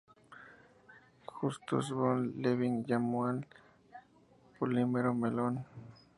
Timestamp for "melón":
5.13-5.63